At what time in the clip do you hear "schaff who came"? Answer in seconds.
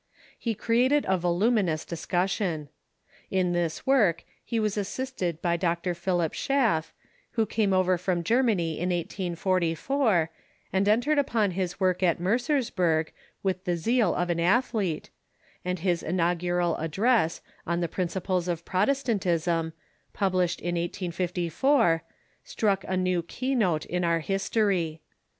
6.33-7.71